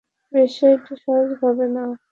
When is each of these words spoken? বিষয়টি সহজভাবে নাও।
বিষয়টি 0.33 0.93
সহজভাবে 1.03 1.65
নাও। 1.75 1.91